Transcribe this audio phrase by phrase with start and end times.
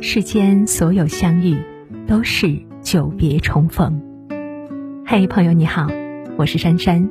[0.00, 1.56] 世间所有相遇，
[2.06, 4.00] 都是久别重逢。
[5.04, 5.88] 嘿，朋友你好，
[6.36, 7.10] 我是珊珊。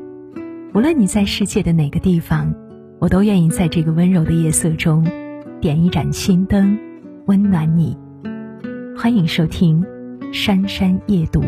[0.73, 2.55] 无论你在世界的哪个地方，
[2.99, 5.05] 我都愿意在这个温柔的夜色中，
[5.59, 6.79] 点一盏心灯，
[7.25, 7.97] 温暖你。
[8.97, 9.83] 欢迎收听
[10.33, 11.41] 《珊珊夜读》。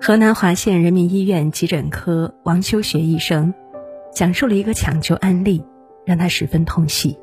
[0.00, 3.52] 河南滑县人民医院急诊科王修学医生
[4.16, 5.62] 讲述了一个抢救案例，
[6.06, 7.18] 让他十分痛惜。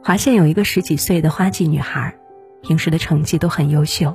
[0.00, 2.14] 华县有一个十几岁的花季女孩，
[2.62, 4.14] 平时的成绩都很优秀，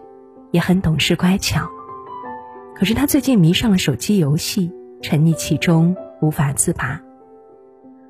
[0.51, 1.67] 也很懂事乖巧。
[2.73, 4.71] 可是她最近迷上了手机游戏，
[5.01, 7.01] 沉溺其中无法自拔。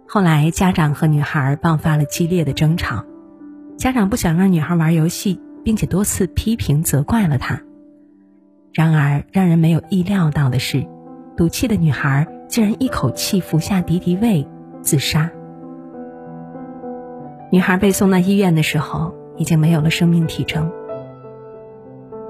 [0.08, 3.06] 后来家长和女孩爆发了激烈的争吵，
[3.76, 7.60] 家长不想让女孩玩游戏，并且多次批评责怪了她。
[8.72, 10.86] 然而，让人没有意料到的是，
[11.36, 14.48] 赌气的女孩竟然一口气服下敌敌畏，
[14.82, 15.30] 自杀。
[17.52, 20.72] 女孩被送到医院的时候，已经没有了生命体征。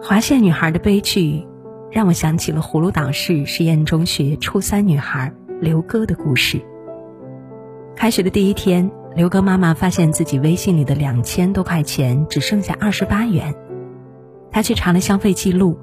[0.02, 1.46] 华县女孩的悲剧，
[1.92, 6.60] 让我想起了葫芦岛市实验中学初三女孩刘哥的故事。
[7.96, 13.54] 开学的第一天，刘哥妈妈发现自己微信里的两千多块钱只剩下二十八元，
[14.50, 15.78] 她去查了消费记录。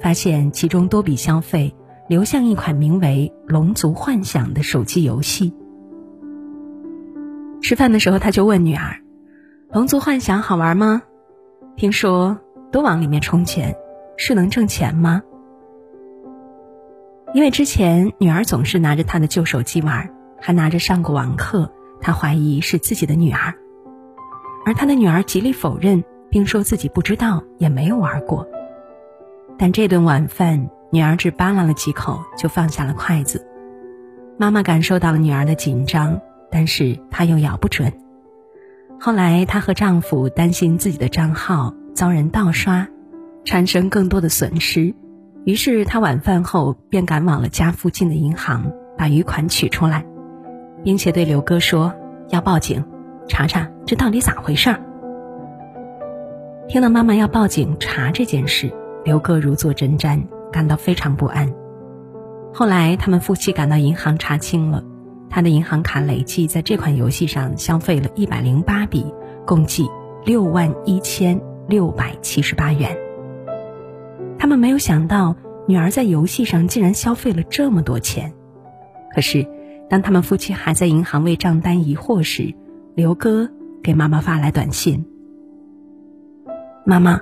[0.00, 1.74] 发现其中多笔消费
[2.08, 5.54] 流向一款名为《龙族幻想》的手机游戏。
[7.60, 8.96] 吃饭的时候，他就问女儿
[9.70, 11.02] ：“龙族幻想好玩吗？
[11.76, 12.38] 听说
[12.72, 13.76] 都往里面充钱，
[14.16, 15.22] 是能挣钱吗？”
[17.34, 20.08] 因为之前女儿总是拿着他的旧手机玩，
[20.40, 21.70] 还拿着上过网课，
[22.00, 23.52] 他怀疑是自己的女儿，
[24.64, 28.48] 而他的女儿极力否认，并说自己不知道，也没有玩过。
[29.58, 33.46] 但这顿晚饭，女儿只扒拉了几口就放下了筷子。
[34.38, 37.92] 妈妈感受到了女儿的紧张，但是她又咬不准。
[39.00, 42.88] 后来，她和丈夫担心自己的账号遭人盗刷，
[43.44, 44.94] 产生更多的损失，
[45.44, 50.06] 于是她晚饭后便赶往了家附近的银行，把余款取出来，
[50.84, 51.94] 并且对刘哥说
[52.30, 52.84] 要报警，
[53.28, 54.80] 查查这到底咋回事儿。
[56.68, 58.72] 听到妈妈要报警查这件事。
[59.04, 60.20] 刘哥如坐针毡，
[60.52, 61.52] 感到非常不安。
[62.52, 64.82] 后来，他们夫妻赶到银行查清了，
[65.30, 69.06] 他的银行卡累计在这款游戏上消费了一百零八笔，
[69.46, 69.86] 共计
[70.24, 72.96] 六万一千六百七十八元。
[74.38, 78.32] 他们没有想到，女儿在游戏上竟然消费了这么多钱。
[79.14, 79.46] 可是，
[79.90, 82.54] 当他们夫妻还在银行为账单疑惑时，
[82.94, 83.50] 刘哥
[83.82, 85.04] 给妈妈发来短信
[86.84, 87.20] ：“妈妈，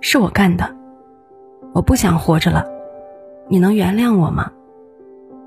[0.00, 0.76] 是我干的。”
[1.74, 2.66] 我不想活着了，
[3.48, 4.50] 你能原谅我吗？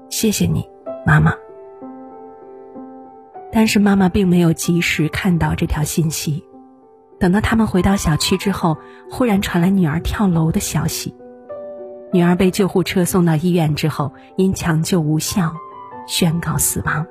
[0.09, 0.67] 谢谢你，
[1.05, 1.33] 妈妈。
[3.51, 6.43] 但是妈妈并没有及时看到这条信息。
[7.19, 8.77] 等到他们回到小区之后，
[9.09, 11.13] 忽然传来女儿跳楼的消息。
[12.13, 15.53] 女儿被救护车送到医院之后，因抢救无效，
[16.07, 17.05] 宣告死亡。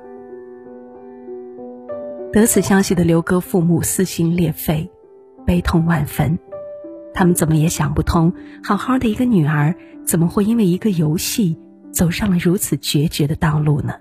[2.33, 4.91] 得此消息的刘哥父母撕心裂肺，
[5.47, 6.39] 悲痛万分。
[7.13, 8.33] 他们怎么也想不通，
[8.63, 11.59] 好好的一个女儿，怎么会因为一个游戏
[11.91, 13.95] 走上了如此决绝的道路呢？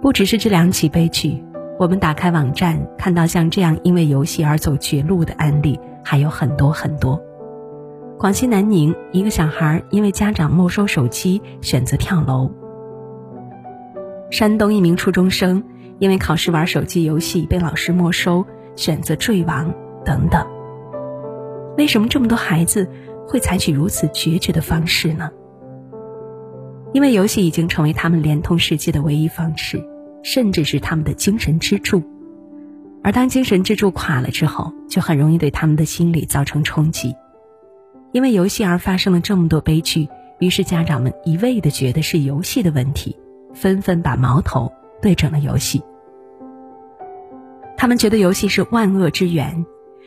[0.00, 1.44] 不只是这两起悲剧，
[1.78, 7.20] 我们打开网站看到像这样因为游戏而走绝路的案例还有很多很多。
[8.18, 12.50] 广西南宁一个小孩因为家长没收手机选择跳楼，
[14.30, 15.62] 山东一名初中生
[15.98, 18.46] 因为考试玩手机游戏被老师没收
[18.76, 20.59] 选择坠亡，等等。
[21.80, 22.86] 为什么这么多孩子
[23.26, 25.30] 会采取如此决绝的方式呢？
[26.92, 29.82] 因为游戏已经成为他们连通世界的唯一方式，
[30.22, 32.02] 甚至是他们的精神支柱。
[33.02, 37.16] 而当精神支柱垮了之后，就很容易对他们的心理造成冲击。
[38.12, 40.06] 因为游戏而发生了这么多悲剧，
[40.38, 43.16] 于是家长们一味的觉得是游戏的问题，
[43.54, 45.82] 纷纷把矛头对准了游戏。
[47.78, 49.64] 他们觉得游戏是万恶之源。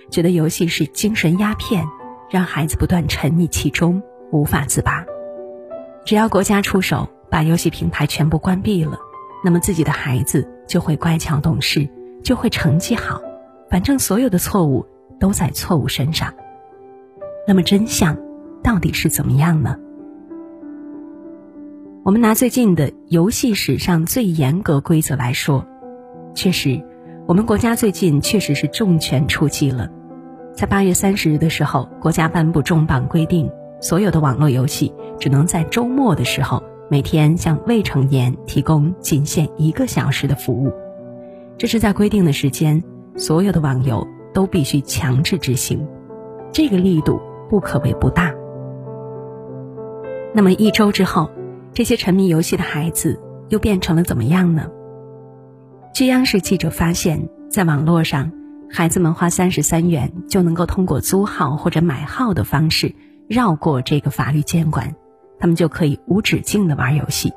[0.09, 1.85] 觉得游戏是精神鸦片，
[2.29, 4.01] 让孩子不断沉溺其中，
[4.31, 5.05] 无法自拔。
[6.05, 8.99] 只要国家出手，把游戏平台全部关闭了，
[9.43, 11.87] 那么自己的孩子就会乖巧懂事，
[12.23, 13.21] 就会成绩好。
[13.69, 14.85] 反正所有的错误
[15.19, 16.33] 都在错误身上。
[17.47, 18.17] 那么真相
[18.63, 19.77] 到底是怎么样呢？
[22.03, 25.65] 我们拿最近的游戏史上最严格规则来说，
[26.35, 26.83] 确实。
[27.25, 29.89] 我们国家最近确实是重拳出击了，
[30.53, 33.49] 在八月三十日的时候，国家颁布重磅规定，
[33.79, 40.73] 所有的网络游戏只能在周末的时候每天向未成年提供仅限一个小时的服务，
[41.57, 42.83] 这是在规定的时间，
[43.15, 45.87] 所有的网游都必须强制执行，
[46.51, 48.33] 这个力度不可谓不大。
[50.33, 51.29] 那么一周之后，
[51.73, 53.17] 这些沉迷游戏的孩子
[53.47, 54.69] 又变成了怎么样呢？
[55.93, 58.31] 据央视记者发现，在网络上，
[58.67, 62.95] 孩子们花三十三元就能够通过租号或者买号的方式
[63.27, 64.95] 绕过这个法律监管。
[65.39, 67.31] 他们就可以无止境的玩游戏，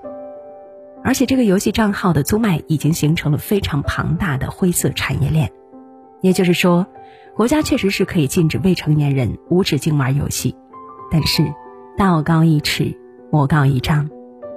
[1.04, 5.52] 而且这个游戏账号的租卖已经形成了非常庞大的灰色产业链。
[6.22, 6.86] 也就是说，
[7.34, 10.56] 国家确实是可以禁止未成年人无止境玩游戏，
[11.10, 11.44] 但是
[11.98, 12.96] 道高一尺，
[13.30, 14.08] 魔高一丈，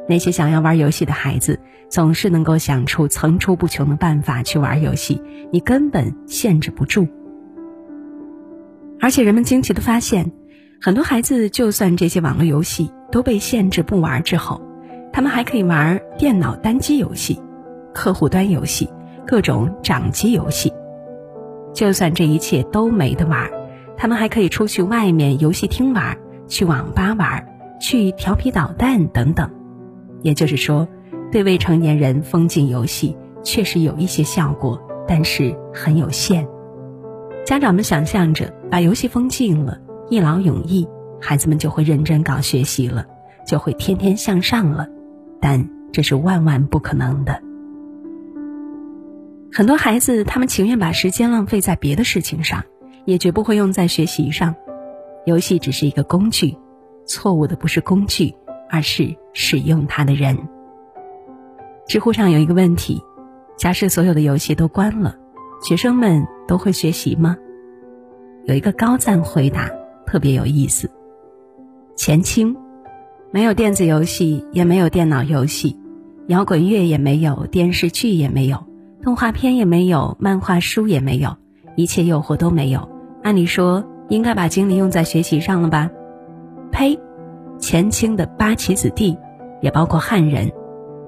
[0.10, 5.22] 那些想要玩游戏的孩子总是能够想出层出不穷的办法去玩游戏，
[5.54, 7.08] 你根本限制不住。
[9.00, 10.32] 而且人们惊奇的发现，
[10.82, 12.92] 很多孩子就算这些网络游戏。
[13.12, 14.62] 都被限制不玩之后，
[15.12, 17.42] 他们还可以玩电脑单机游戏、
[17.92, 18.88] 客户端游戏、
[19.26, 20.72] 各种掌机游戏。
[21.74, 23.50] 就算这一切都没得玩，
[23.98, 26.16] 他们还可以出去外面游戏厅玩，
[26.48, 27.44] 去网吧玩，
[27.82, 29.50] 去调皮捣蛋等等。
[30.22, 30.88] 也就是说，
[31.32, 36.48] 对未成年人封禁游戏确实有一些效果，但是很有限。
[37.46, 39.80] 家长们想象着把游戏封禁了，
[40.10, 40.88] 一劳永逸。
[41.22, 43.06] 孩子们就会认真搞学习了，
[43.46, 44.88] 就会天天向上了，
[45.42, 47.42] 但这是万万不可能的。
[49.52, 52.64] 很多孩子，他们情愿把时间浪费在别的事情上，
[53.06, 54.56] 也绝不会用在学习上。
[55.26, 56.56] 游戏只是一个工具，
[57.06, 58.34] 错误的不是工具，
[58.70, 60.38] 而是使用它的人。
[61.88, 63.02] 知乎上有一个问题：
[63.58, 65.16] 假设所有的游戏都关了，
[65.62, 67.36] 学生们都会学习吗？
[68.46, 69.70] 有一个高赞回答，
[70.06, 70.90] 特别有意思。
[71.96, 72.56] 前清，
[73.32, 75.78] 没有电子游戏，也没有电脑游戏，
[76.28, 78.64] 摇滚乐也没有，电视剧也没有，
[79.02, 81.36] 动画片也没有，漫画书也没有，
[81.76, 82.88] 一切诱惑都没有。
[83.22, 85.90] 按理说，应该把精力用在学习上了吧？
[86.72, 86.98] 呸！
[87.60, 89.18] 前清的八旗子弟，
[89.62, 90.52] 也包括汉人，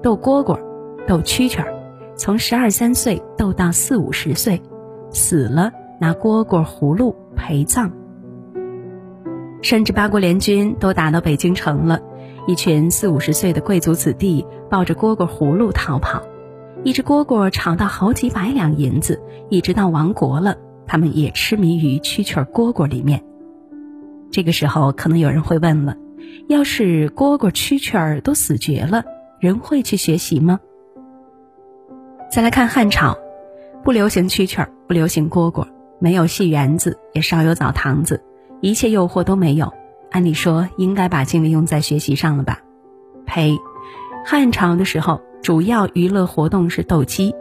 [0.02, 0.58] 斗蝈蝈，
[1.06, 1.74] 斗蛐蛐儿，
[2.14, 4.62] 从十二三岁斗到四五十岁，
[5.10, 7.90] 死了拿蝈蝈葫芦陪葬。
[9.62, 12.00] 甚至八国联军都打到北京城了，
[12.46, 16.22] 一群四五十岁的贵族子弟抱着蝈蝈葫芦逃跑，
[16.84, 20.56] 一只蝈蝈炒到好几百两银子，一直到亡国了，
[20.86, 23.22] 他们也痴迷于蛐蛐蝈蝈里面。
[24.32, 25.94] 这个时候，可能有人会问了：
[26.48, 29.04] 要是蝈蝈蛐蛐儿都死绝了，
[29.40, 30.60] 人会去学习吗？
[32.30, 33.18] 再来看汉朝，
[33.84, 35.66] 不流行蛐蛐儿，不流行蝈蝈，
[35.98, 38.22] 没有戏园子，也少有澡堂子。
[38.60, 39.72] 一切诱惑都没有，
[40.10, 42.60] 按理说应该把精力用在学习上了吧？
[43.26, 43.56] 呸！
[44.24, 47.34] 汉朝的时候，主要娱乐活动是斗鸡。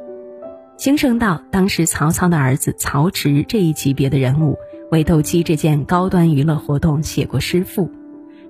[0.77, 4.57] 兴盛到当时曹操的儿子曹植这一级别的人物，
[4.89, 7.91] 为斗鸡这件高端娱乐活动写过诗赋。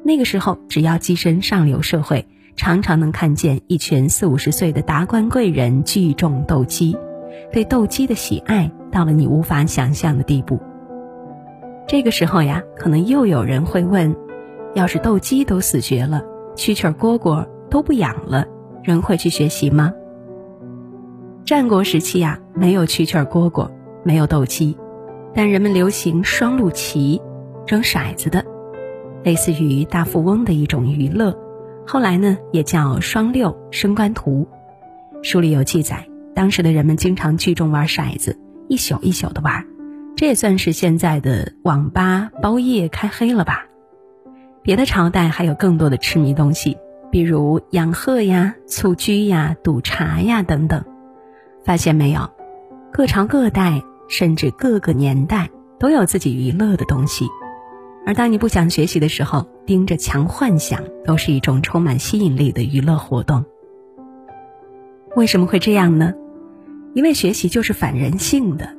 [0.04, 6.98] 那个时候，只要跻身上流社会，常常能看见一群四五十岁的达官贵人聚众斗鸡，
[7.52, 10.60] 对斗鸡的喜爱到了你无法想象的地步。
[11.88, 14.16] 这个时候呀，可能又有人会问：
[14.74, 16.24] 要是斗鸡都死绝了，
[16.56, 18.48] 蛐蛐儿蝈蝈都不养了，
[18.84, 19.94] 人会去学习吗？
[21.46, 23.70] 战国时期呀，没有蛐蛐儿蝈蝈，
[24.04, 24.78] 没有斗鸡，
[25.36, 27.22] 但人们流行双陆棋，
[27.68, 28.46] 扔骰子的，
[29.24, 31.38] 类似于大富翁的一种娱乐。
[31.86, 34.48] 后来呢，也叫双六、升官图。
[35.24, 39.66] 书里有记载，当时的人们经常聚众玩骰子，一宿一宿的玩。
[40.16, 43.66] 这也算是现在的网吧包夜开黑了吧？
[44.62, 46.78] 别的朝代还有更多的痴迷东西，
[47.12, 50.84] 比如养鹤呀、蹴鞠呀、赌茶呀等等。
[51.64, 52.30] 发现没有？
[52.92, 55.50] 各朝各代，甚至各个年代
[55.80, 57.26] 都有自己娱乐的东西。
[58.06, 63.46] 而当你不想学习的时候，盯着墙幻想，都是一种充满吸引力的娱乐活动。
[65.16, 66.14] 为什么会这样呢？
[66.94, 68.76] 因为学习就是反人性的。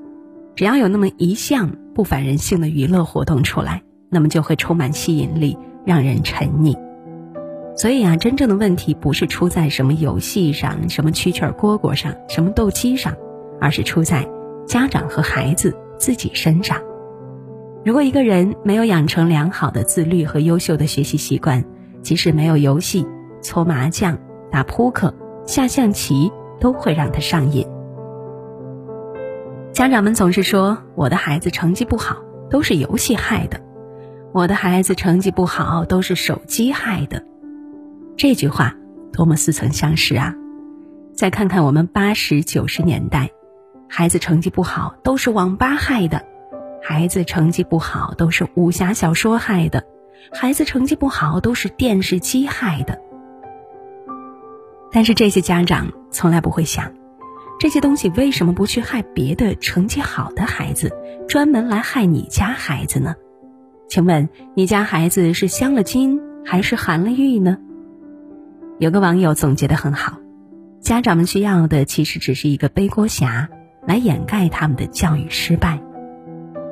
[0.55, 6.76] 只要有那么一项不反人性的娱乐活动出来，那么就会充满吸引力，让人沉溺。
[7.75, 13.14] 所以啊，真正的问题不是出在什么游戏上、什么蛐蛐儿蝈蝈上、什么斗鸡上，
[13.61, 14.29] 而是出在
[14.67, 16.79] 家长和孩子自己身上。
[17.84, 21.64] 如果一个人没有养成良好的自律和优秀的学习习惯，
[22.00, 23.04] 即使没有游戏、
[23.42, 24.18] 搓麻将、
[24.52, 25.12] 打扑克、
[25.46, 27.66] 下象棋，都会让他上瘾。
[29.72, 33.60] 家长们总是说我的孩子成绩不好都是游戏害的，
[34.32, 37.24] 我的孩子成绩不好都是手机害的。
[38.16, 38.76] 这句话
[39.12, 40.36] 多么似曾相识啊！
[41.16, 43.30] 再看看我们八十九十年代，
[43.88, 46.24] 孩子成绩不好都是网吧害的，
[46.82, 49.84] 孩子成绩不好都是武侠小说害的，
[50.32, 53.00] 孩子成绩不好都是电视机害的。
[54.90, 56.92] 但是这些家长从来不会想，
[57.60, 60.92] 这些东西为什么不去害别的成绩好的孩子，
[61.28, 63.14] 专门来害你家孩子呢？
[63.88, 67.58] 请问你家孩子是镶了金还是含了玉呢？
[68.80, 70.18] 有个网友总结的很好，
[70.80, 73.48] 家长们需要的其实只是一个背锅侠，
[73.86, 75.80] 来掩盖他们的教育失败。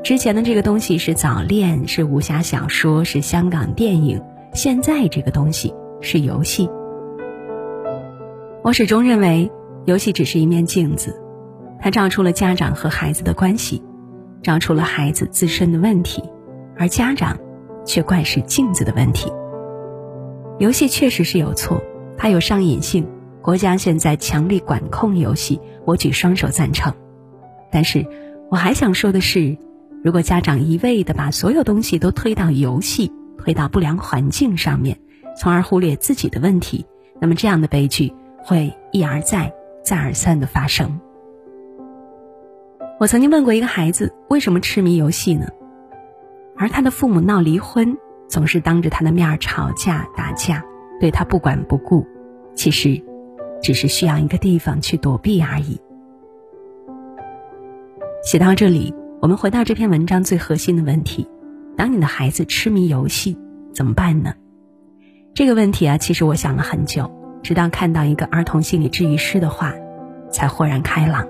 [0.02, 4.18] 之前的这个东西是早恋，是武侠小说，是香港电影；
[4.54, 6.68] 现在这个东西是游戏。
[8.62, 9.50] 我始终认为，
[9.84, 11.20] 游戏只是一面镜子，
[11.78, 13.82] 它照出了家长和孩子的关系，
[14.42, 16.22] 照出了孩子自身的问题。
[16.78, 17.38] 而家长，
[17.84, 19.30] 却怪是镜子的问题。
[20.58, 21.82] 游戏确实是有错，
[22.16, 23.06] 它有上瘾性。
[23.42, 26.92] 国家现在强力管控游戏，我举双手赞成。
[27.70, 28.06] 但是，
[28.50, 29.56] 我还想说的是，
[30.02, 34.98] 如果家长一味的把所有东西都推到游戏、推到不良环境上面，
[35.36, 36.86] 从而忽略自己的问题，
[37.20, 39.52] 那么这样的悲剧会一而再、
[39.84, 41.00] 再而三的发生。
[42.98, 45.48] 我曾经问过一个孩子，为什么痴迷游戏呢？
[46.56, 47.96] 而他的父母闹离婚，
[48.28, 50.64] 总是当着他的面吵架打架，
[51.00, 52.06] 对他不管不顾，
[52.54, 53.02] 其实，
[53.62, 55.80] 只是需要一个地方去躲避而已。
[58.22, 61.28] 写到这里，我们回到这篇文章最核心的问题：
[61.76, 63.36] 当你的孩子痴迷游戏，
[63.74, 64.32] 怎么办呢？
[65.34, 67.10] 这个问题啊，其实我想了很久，
[67.42, 69.74] 直到看到一个儿童心理治愈师的话，
[70.30, 71.28] 才豁然开朗。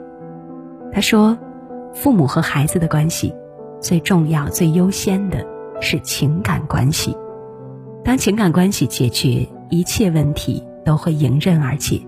[0.92, 1.37] 他说
[1.92, 3.35] ：“父母和孩子的关系。”
[3.82, 5.44] 最重要、最优先的
[5.80, 7.16] 是情感关系。
[8.04, 12.00] 当情感关系解决，一切问题都会迎刃而解。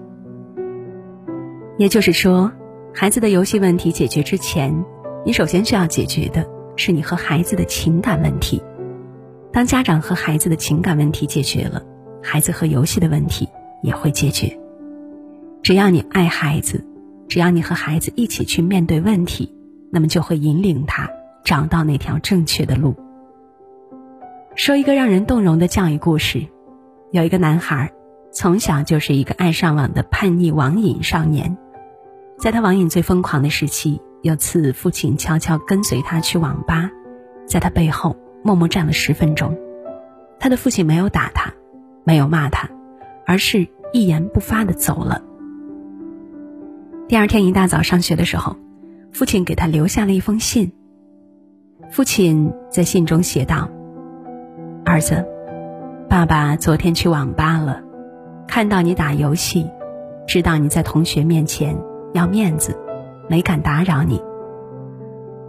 [1.78, 2.52] 也就是说，
[2.94, 4.84] 孩子的游戏问题解决之前，
[5.24, 6.44] 你首先需要解决的
[6.76, 8.62] 是你和孩子的情感问题。
[9.52, 11.82] 当家长和孩子的情感问题解决了，
[12.22, 13.48] 孩子和游戏的问题
[13.82, 14.58] 也会解决。
[15.62, 16.84] 只要你爱孩子，
[17.28, 19.54] 只要你和孩子一起去面对问题，
[19.90, 21.08] 那么就会引领他。
[21.44, 22.94] 找到那条正确的路。
[24.54, 26.46] 说一个让人动容的教育故事：
[27.10, 27.92] 有一个男孩，
[28.32, 31.58] 从小就是一个爱上网的叛逆网瘾少年。
[32.38, 36.90] 在他网瘾最疯狂的时期，有次父亲悄悄跟随他去网吧，
[37.44, 39.58] 在他背后默默站了十分钟。
[40.38, 41.52] 他的父亲没有打他，
[42.04, 42.70] 没有骂他，
[43.26, 45.22] 而是一言不发的走了。
[47.08, 48.56] 第二天一大早上学的时候，
[49.12, 50.72] 父亲给他留下了一封信。
[51.90, 53.68] 父亲在信中写道
[54.86, 55.26] ：“儿子，
[56.08, 57.82] 爸爸昨天去网吧了，
[58.46, 59.68] 看到你打游戏，
[60.28, 61.76] 知道你在同学面前
[62.14, 62.78] 要面子，
[63.28, 64.22] 没敢打扰你。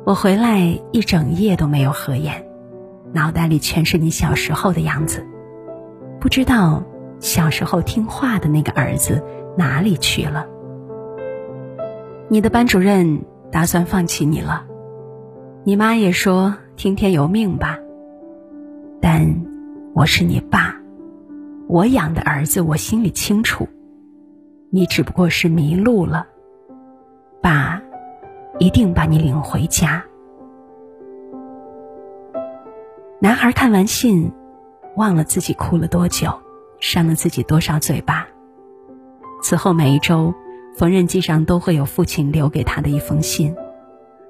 [0.06, 2.46] 我回来一整夜都没有合眼，
[3.14, 5.26] 脑袋里全是你小时候的样子，
[6.20, 6.84] 不知道
[7.20, 9.24] 小时候听话的那个儿子
[9.58, 10.46] 哪里去了。
[12.30, 14.66] 你的班主任打算放弃你了。”
[15.66, 17.80] 你妈也说听天由命吧，
[19.00, 19.46] 但
[19.94, 20.76] 我是你爸，
[21.70, 23.70] 我养的儿子，我心里清楚，
[24.70, 26.28] 你只不过是迷路了，
[27.44, 27.82] 爸
[28.58, 30.02] 一定把你领回家。
[33.20, 34.32] 男孩看完信，
[34.96, 36.40] 忘了自己哭了多久，
[36.80, 38.26] 扇了自己多少嘴巴。
[39.42, 40.34] 此后每一周，
[40.78, 43.54] 缝纫机上都会有父亲留给他的一封信。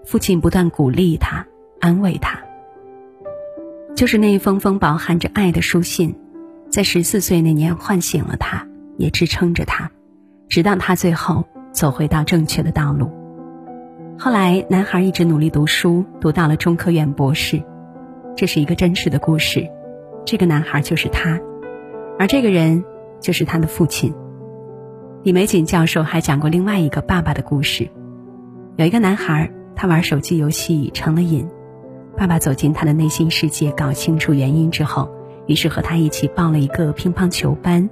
[0.04, 1.46] 父亲不断鼓励他，
[1.80, 2.40] 安慰他。
[3.96, 6.16] 就是那一封封饱含着爱的书信，
[6.72, 8.68] 在十四岁那年唤醒了他，
[8.98, 9.92] 也支撑着他，
[10.50, 13.12] 直到他最后走回到正确的道路。
[14.18, 17.62] 后来，男孩一直努力读书，读到了中科院博士。
[18.38, 19.68] 这是一个真实的故事，
[20.24, 21.42] 这个男孩就是他，
[22.18, 22.86] 而这个人
[23.20, 24.14] 就是他的父亲。
[25.24, 27.90] 李玫瑾教授还讲过另外一个爸爸的故事，
[28.78, 29.52] 有一个男孩。
[29.76, 31.50] 他玩手机游戏成了瘾，
[32.16, 35.10] 爸爸走进他的内心世界，搞清楚原因之后，
[35.48, 37.90] 于是和他一起报了一个乒乓球班，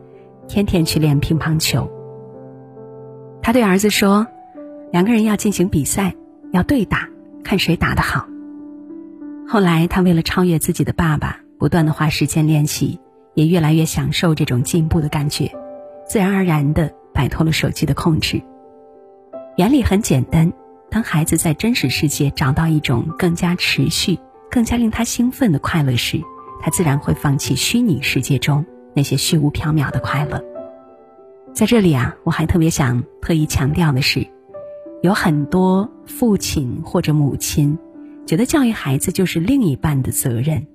[0.47, 1.89] 天天去练乒乓球。
[3.41, 4.27] 他对儿子说
[4.91, 6.15] ：“两个人要进行比赛，
[6.51, 7.09] 要对打，
[7.43, 8.27] 看谁打得好。”
[9.47, 12.99] 后来，他为了超越自己的爸爸，不断的花时间练习，
[13.33, 15.51] 也越来越享受这种进步的感觉，
[16.07, 18.41] 自然而然的摆脱了手机的控制。
[19.57, 20.51] 原理很简单。
[20.89, 24.19] 当孩子在真实世界找到一种更加持续、
[24.49, 26.19] 更加令他兴奋的快乐时，
[26.61, 30.43] 他自然会放弃虚拟世界中那些虚无缥缈的快乐。
[31.53, 34.25] 在这里啊，我还特别想特意强调的是，
[35.01, 37.77] 有很多父亲或者母亲
[38.25, 40.65] 觉得教育孩子就是另一半的责任，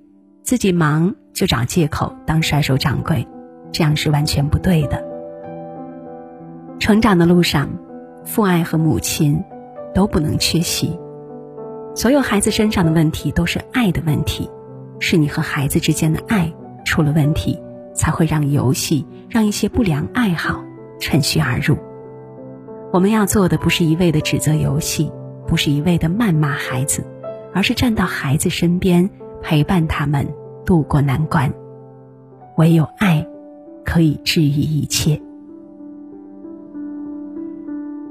[0.43, 3.27] 自己忙就找借口当甩手掌柜，
[3.71, 5.03] 这样是完全不对的。
[6.79, 7.69] 成长的路上，
[8.23, 9.43] 父爱和母亲
[9.95, 10.97] 都不能缺席。
[11.95, 14.47] 所有孩子身上的问题都是爱的问题，
[14.99, 16.53] 是你和孩子之间的爱
[16.85, 17.59] 出了问题，
[17.95, 20.63] 才会让游戏、让一些不良爱好
[20.99, 21.77] 趁虚而入。
[22.91, 25.11] 我们要做的不是一味的指责游戏，
[25.45, 27.05] 不是一味的谩骂孩子，
[27.53, 29.09] 而是站到孩子身边，
[29.41, 30.27] 陪伴他们
[30.65, 31.53] 度过难关。
[32.57, 33.27] 唯有爱，
[33.83, 35.21] 可以治愈一切。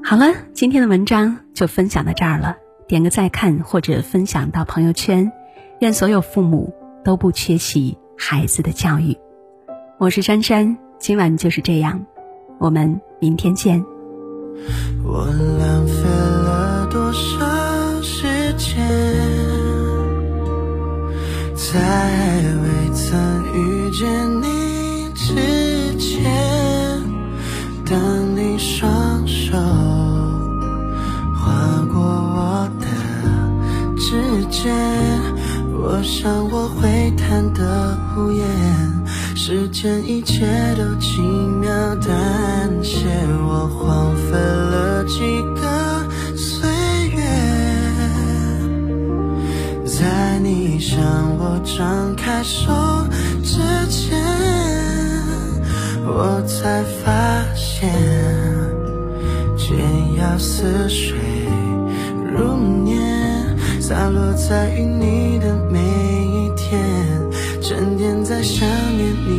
[0.04, 2.56] 好了，今天的文章就分享到这儿了。
[2.86, 5.32] 点个再看或者分享到朋友圈，
[5.80, 9.16] 愿所有父母都不缺席孩子的教育。
[9.98, 12.06] 我是珊珊，今晚就是这样，
[12.58, 13.84] 我们明天见。
[15.04, 18.76] 我浪费了多少时间，
[21.54, 21.68] 在
[22.62, 24.06] 未曾遇见
[24.42, 25.34] 你之
[25.98, 27.02] 前，
[27.84, 29.56] 等你双手
[31.34, 32.00] 划过。
[32.38, 32.86] 我的
[33.96, 34.74] 指尖，
[35.72, 38.44] 我想我会弹得无言，
[39.38, 43.06] 时间一切都轻描淡写，
[43.46, 45.20] 我荒废了几
[45.60, 46.70] 个岁
[47.10, 47.22] 月，
[49.84, 50.98] 在你向
[51.38, 52.72] 我张开手
[53.44, 54.18] 之前，
[56.02, 57.92] 我才发现
[59.58, 59.78] 天
[60.18, 61.14] 涯似水
[62.34, 62.96] 如年。
[63.78, 67.05] 洒落在与你的每一天，
[68.28, 68.68] 在想
[68.98, 69.35] 念你。